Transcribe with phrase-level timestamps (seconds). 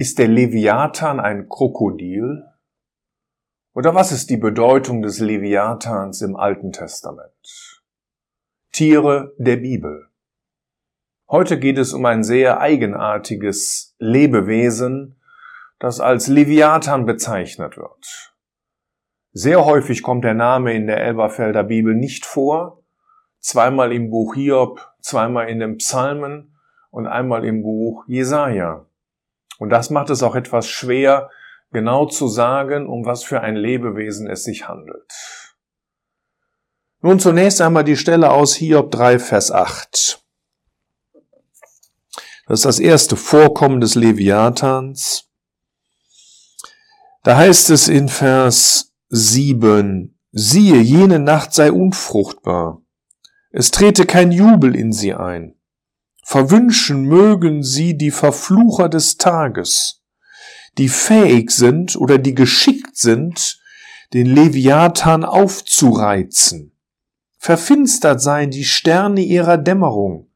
[0.00, 2.44] Ist der Leviathan ein Krokodil?
[3.74, 7.82] Oder was ist die Bedeutung des Leviathans im Alten Testament?
[8.70, 10.06] Tiere der Bibel.
[11.28, 15.20] Heute geht es um ein sehr eigenartiges Lebewesen,
[15.80, 18.36] das als Leviathan bezeichnet wird.
[19.32, 22.84] Sehr häufig kommt der Name in der Elberfelder Bibel nicht vor,
[23.40, 26.56] zweimal im Buch Hiob, zweimal in den Psalmen
[26.90, 28.87] und einmal im Buch Jesaja.
[29.58, 31.30] Und das macht es auch etwas schwer,
[31.72, 35.12] genau zu sagen, um was für ein Lebewesen es sich handelt.
[37.00, 40.20] Nun zunächst einmal die Stelle aus Hiob 3, Vers 8.
[42.46, 45.28] Das ist das erste Vorkommen des Leviathans.
[47.22, 52.80] Da heißt es in Vers 7, siehe, jene Nacht sei unfruchtbar.
[53.50, 55.57] Es trete kein Jubel in sie ein.
[56.30, 60.04] Verwünschen mögen sie die Verflucher des Tages,
[60.76, 63.58] die fähig sind oder die geschickt sind,
[64.12, 66.76] den Leviathan aufzureizen.
[67.38, 70.28] Verfinstert seien die Sterne ihrer Dämmerung.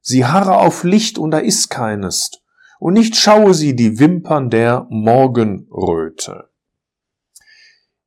[0.00, 2.32] Sie harre auf Licht und da ist keines.
[2.80, 6.50] Und nicht schaue sie die Wimpern der Morgenröte.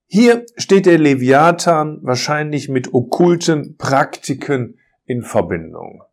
[0.07, 6.03] Hier steht der Leviathan wahrscheinlich mit okkulten Praktiken in Verbindung.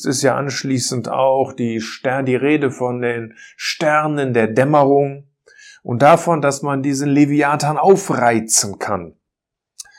[0.00, 5.24] Es ist ja anschließend auch die, Stern, die Rede von den Sternen der Dämmerung
[5.82, 9.12] und davon, dass man diesen Leviathan aufreizen kann.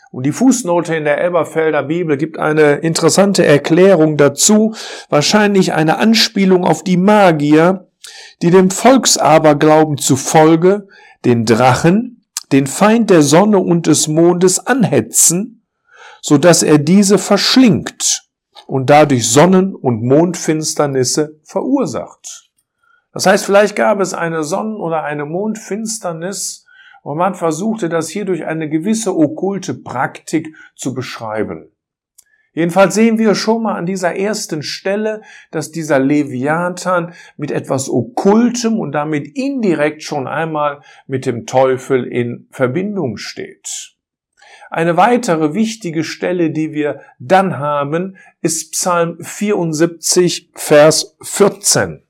[0.09, 4.73] Und die Fußnote in der Elberfelder Bibel gibt eine interessante Erklärung dazu,
[5.09, 7.87] wahrscheinlich eine Anspielung auf die Magier,
[8.41, 10.87] die dem Volksaberglauben zufolge
[11.25, 15.63] den Drachen, den Feind der Sonne und des Mondes anhetzen,
[16.23, 18.30] so dass er diese verschlingt
[18.67, 22.49] und dadurch Sonnen- und Mondfinsternisse verursacht.
[23.13, 26.65] Das heißt, vielleicht gab es eine Sonnen- oder eine Mondfinsternis
[27.03, 31.71] und man versuchte das hier durch eine gewisse okkulte Praktik zu beschreiben.
[32.53, 35.21] Jedenfalls sehen wir schon mal an dieser ersten Stelle,
[35.51, 42.47] dass dieser Leviathan mit etwas Okkultem und damit indirekt schon einmal mit dem Teufel in
[42.51, 43.95] Verbindung steht.
[44.71, 52.01] Eine weitere wichtige Stelle, die wir dann haben, ist Psalm 74, Vers 14.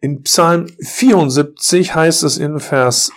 [0.00, 3.10] In Psalm 74 heißt es in Vers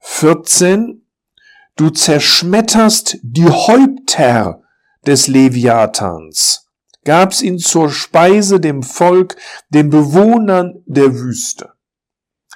[0.00, 1.04] 14,
[1.76, 4.62] du zerschmetterst die Häupter
[5.06, 6.70] des Leviathans,
[7.04, 9.36] gab's ihn zur Speise dem Volk,
[9.68, 11.74] den Bewohnern der Wüste.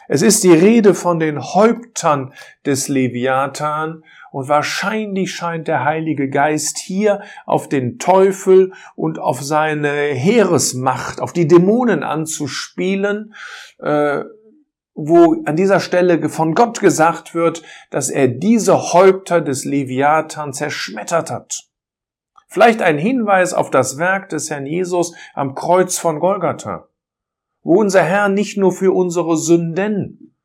[0.08, 2.34] Es ist die Rede von den Häuptern
[2.66, 9.88] des Leviathan und wahrscheinlich scheint der Heilige Geist hier auf den Teufel und auf seine
[9.88, 13.34] Heeresmacht, auf die Dämonen anzuspielen,
[13.78, 14.24] äh,
[14.94, 21.30] wo an dieser Stelle von Gott gesagt wird, dass er diese Häupter des Leviathan zerschmettert
[21.30, 21.64] hat.
[22.48, 26.88] Vielleicht ein Hinweis auf das Werk des Herrn Jesus am Kreuz von Golgatha
[27.64, 30.36] wo unser Herr nicht nur für unsere Sünden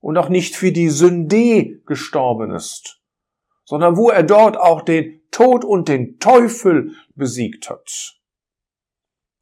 [0.00, 3.02] und auch nicht für die Sünde gestorben ist,
[3.64, 8.18] sondern wo er dort auch den Tod und den Teufel besiegt hat.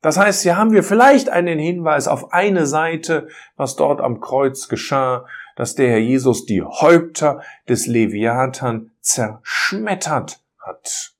[0.02, 4.68] Das heißt, hier haben wir vielleicht einen Hinweis auf eine Seite, was dort am Kreuz
[4.68, 5.26] geschah,
[5.56, 11.12] dass der Herr Jesus die Häupter des Leviathan zerschmettert hat.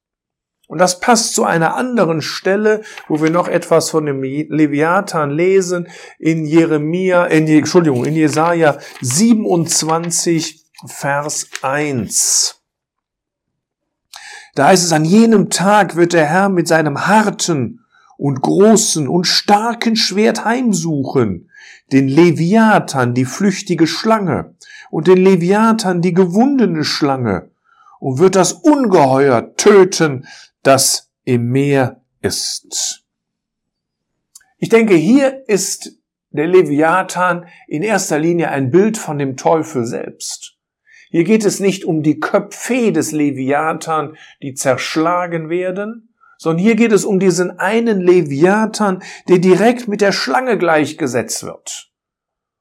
[0.70, 5.88] Und das passt zu einer anderen Stelle, wo wir noch etwas von dem Leviathan lesen,
[6.20, 12.62] in Jeremia, in, Entschuldigung, in Jesaja 27, Vers 1.
[14.54, 17.84] Da heißt es, an jenem Tag wird der Herr mit seinem harten
[18.16, 21.50] und großen und starken Schwert heimsuchen,
[21.91, 24.54] den Leviathan, die flüchtige Schlange,
[24.92, 27.50] und den Leviathan, die gewundene Schlange,
[27.98, 30.26] und wird das Ungeheuer töten,
[30.62, 33.05] das im Meer ist.
[34.58, 35.96] Ich denke, hier ist
[36.31, 40.56] der Leviathan in erster Linie ein Bild von dem Teufel selbst.
[41.11, 46.93] Hier geht es nicht um die Köpfe des Leviathan, die zerschlagen werden, sondern hier geht
[46.93, 51.90] es um diesen einen Leviathan, der direkt mit der Schlange gleichgesetzt wird.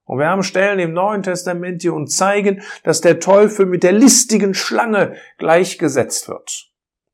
[0.03, 3.91] Und wir haben Stellen im Neuen Testament, die uns zeigen, dass der Teufel mit der
[3.91, 6.69] listigen Schlange gleichgesetzt wird.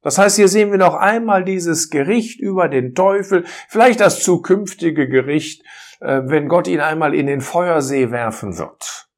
[0.05, 5.09] Das heißt, hier sehen wir noch einmal dieses Gericht über den Teufel, vielleicht das zukünftige
[5.09, 5.63] Gericht,
[5.99, 9.09] äh, wenn Gott ihn einmal in den Feuersee werfen wird.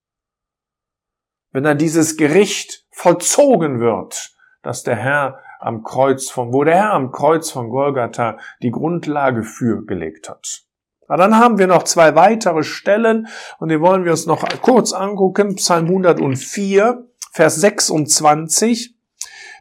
[1.52, 6.94] Wenn dann dieses Gericht vollzogen wird, dass der Herr am Kreuz von, wo der Herr
[6.94, 10.62] am Kreuz von Golgatha die Grundlage für gelegt hat.
[11.10, 13.28] Aber dann haben wir noch zwei weitere Stellen
[13.60, 15.56] und die wollen wir uns noch kurz angucken.
[15.56, 18.97] Psalm 104, Vers 26.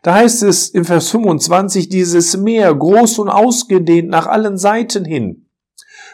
[0.06, 5.48] Da heißt es im Vers 25, dieses Meer, groß und ausgedehnt nach allen Seiten hin.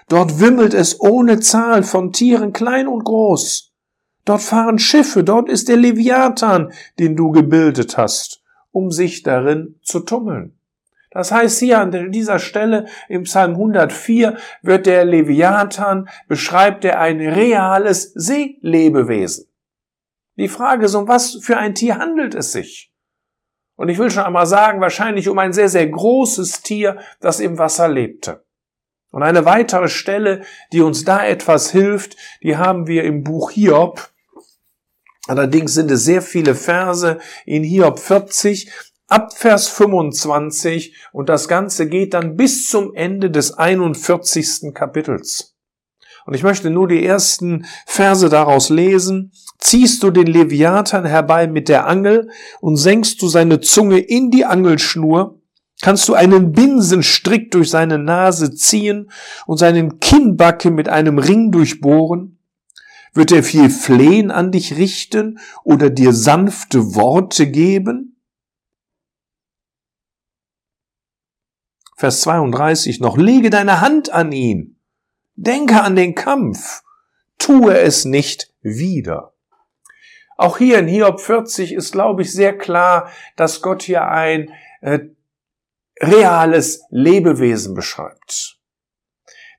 [0.08, 3.70] Dort wimmelt es ohne Zahl von Tieren, klein und groß.
[4.24, 10.00] Dort fahren Schiffe, dort ist der Leviathan, den du gebildet hast, um sich darin zu
[10.00, 10.58] tummeln.
[11.10, 17.20] Das heißt, hier an dieser Stelle im Psalm 104 wird der Leviathan, beschreibt er ein
[17.20, 19.48] reales Seelebewesen.
[20.38, 22.91] Die Frage ist, um was für ein Tier handelt es sich?
[23.82, 27.58] Und ich will schon einmal sagen, wahrscheinlich um ein sehr, sehr großes Tier, das im
[27.58, 28.44] Wasser lebte.
[29.10, 30.42] Und eine weitere Stelle,
[30.72, 34.12] die uns da etwas hilft, die haben wir im Buch Hiob.
[35.26, 38.70] Allerdings sind es sehr viele Verse in Hiob 40,
[39.08, 44.72] ab Vers 25 und das Ganze geht dann bis zum Ende des 41.
[44.72, 45.51] Kapitels.
[46.24, 49.32] Und ich möchte nur die ersten Verse daraus lesen.
[49.58, 52.30] Ziehst du den Leviathan herbei mit der Angel
[52.60, 55.40] und senkst du seine Zunge in die Angelschnur,
[55.80, 59.10] kannst du einen Binsenstrick durch seine Nase ziehen
[59.46, 62.38] und seinen Kinnbacke mit einem Ring durchbohren?
[63.14, 68.16] Wird er viel Flehen an dich richten oder dir sanfte Worte geben?
[71.96, 74.76] Vers 32 noch, lege deine Hand an ihn,
[75.34, 76.82] denke an den Kampf,
[77.38, 79.32] tue es nicht wieder.
[80.36, 85.00] Auch hier in Hiob 40 ist, glaube ich, sehr klar, dass Gott hier ein äh,
[86.00, 88.58] reales Lebewesen beschreibt.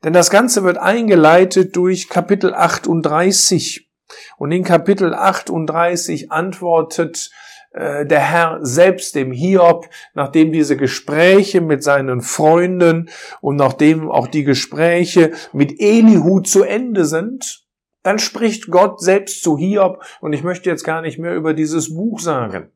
[0.04, 3.90] Denn das Ganze wird eingeleitet durch Kapitel 38.
[4.38, 7.32] Und in Kapitel 38 antwortet
[7.74, 13.10] der Herr selbst dem Hiob, nachdem diese Gespräche mit seinen Freunden
[13.42, 17.64] und nachdem auch die Gespräche mit Elihu zu Ende sind,
[18.04, 21.96] dann spricht Gott selbst zu Hiob und ich möchte jetzt gar nicht mehr über dieses
[21.96, 22.72] Buch sagen.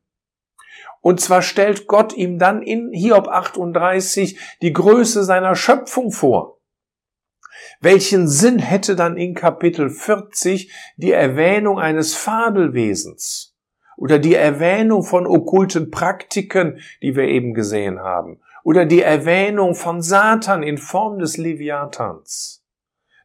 [1.00, 6.58] Und zwar stellt Gott ihm dann in Hiob 38 die Größe seiner Schöpfung vor.
[7.80, 13.56] Welchen Sinn hätte dann in Kapitel 40 die Erwähnung eines Fabelwesens?
[13.98, 20.00] Oder die Erwähnung von okkulten Praktiken, die wir eben gesehen haben, oder die Erwähnung von
[20.02, 22.64] Satan in Form des Leviathans.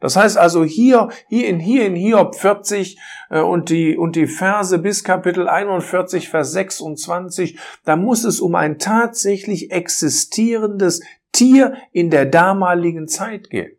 [0.01, 2.99] Das heißt also hier, hier in, hier in Hiob 40
[3.29, 8.55] äh, und die, und die Verse bis Kapitel 41, Vers 26, da muss es um
[8.55, 13.77] ein tatsächlich existierendes Tier in der damaligen Zeit gehen.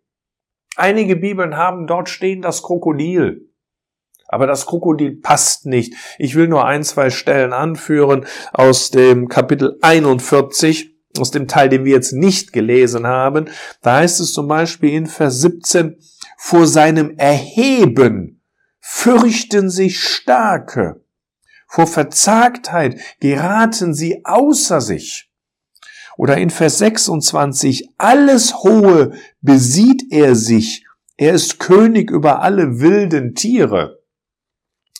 [0.76, 3.50] Einige Bibeln haben dort stehen das Krokodil.
[4.28, 5.94] Aber das Krokodil passt nicht.
[6.18, 11.84] Ich will nur ein, zwei Stellen anführen aus dem Kapitel 41, aus dem Teil, den
[11.84, 13.48] wir jetzt nicht gelesen haben.
[13.82, 15.98] Da heißt es zum Beispiel in Vers 17,
[16.38, 18.42] vor seinem Erheben
[18.80, 21.04] fürchten sich Starke.
[21.66, 25.30] Vor Verzagtheit geraten sie außer sich.
[26.16, 30.84] Oder in Vers 26, alles Hohe besieht er sich.
[31.16, 34.03] Er ist König über alle wilden Tiere.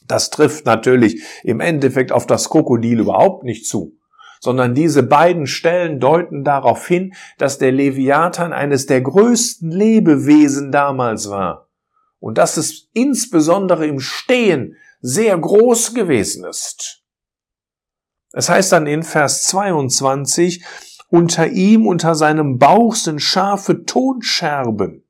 [0.07, 3.97] Das trifft natürlich im Endeffekt auf das Krokodil überhaupt nicht zu,
[4.41, 11.31] sondern diese beiden Stellen deuten darauf hin, dass der Leviathan eines der größten Lebewesen damals
[11.31, 11.69] war
[12.21, 17.03] und dass es insbesondere im Stehen sehr groß gewesen ist.
[18.33, 20.65] Es heißt dann in Vers 22,
[21.09, 25.05] unter ihm, unter seinem Bauch sind scharfe Tonscherben.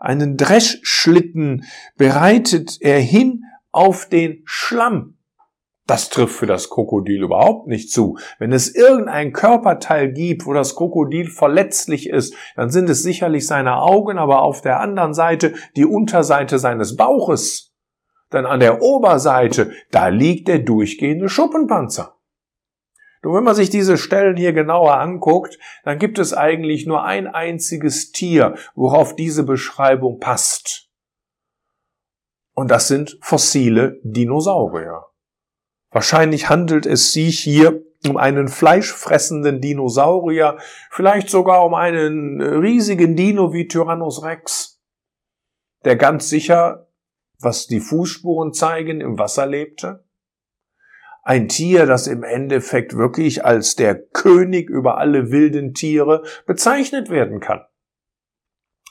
[0.00, 1.64] Einen Dreschschlitten
[1.96, 5.18] bereitet er hin auf den Schlamm.
[5.86, 8.16] Das trifft für das Krokodil überhaupt nicht zu.
[8.38, 13.78] Wenn es irgendein Körperteil gibt, wo das Krokodil verletzlich ist, dann sind es sicherlich seine
[13.78, 17.74] Augen, aber auf der anderen Seite die Unterseite seines Bauches.
[18.32, 22.16] Denn an der Oberseite, da liegt der durchgehende Schuppenpanzer.
[23.24, 27.26] Nur wenn man sich diese Stellen hier genauer anguckt, dann gibt es eigentlich nur ein
[27.26, 30.91] einziges Tier, worauf diese Beschreibung passt.
[32.54, 35.06] Und das sind fossile Dinosaurier.
[35.90, 40.58] Wahrscheinlich handelt es sich hier um einen fleischfressenden Dinosaurier,
[40.90, 44.80] vielleicht sogar um einen riesigen Dino wie Tyrannos Rex,
[45.84, 46.88] der ganz sicher,
[47.38, 50.04] was die Fußspuren zeigen, im Wasser lebte.
[51.22, 57.38] Ein Tier, das im Endeffekt wirklich als der König über alle wilden Tiere bezeichnet werden
[57.38, 57.60] kann.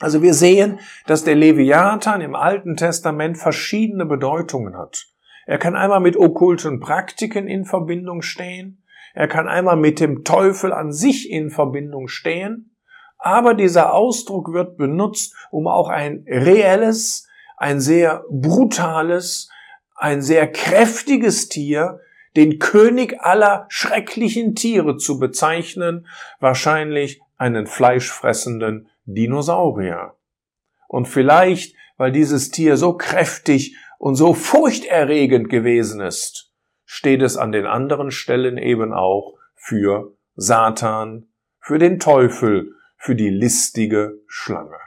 [0.02, 5.06] Also wir sehen, dass der Leviathan im Alten Testament verschiedene Bedeutungen hat.
[5.46, 10.72] Er kann einmal mit okkulten Praktiken in Verbindung stehen, er kann einmal mit dem Teufel
[10.72, 12.72] an sich in Verbindung stehen,
[13.24, 19.48] Aber dieser Ausdruck wird benutzt, um auch ein reelles, ein sehr brutales,
[19.96, 22.00] ein sehr kräftiges Tier,
[22.36, 26.08] den König aller schrecklichen Tiere zu bezeichnen,
[26.40, 30.16] wahrscheinlich einen fleischfressenden Dinosaurier.
[30.88, 36.52] Und vielleicht, weil dieses Tier so kräftig und so furchterregend gewesen ist,
[36.86, 43.30] steht es an den anderen Stellen eben auch für Satan, für den Teufel, für die
[43.30, 44.78] listige Schlange.